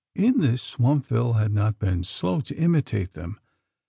[0.15, 3.39] In this, Swampville had not been slow to imitate them.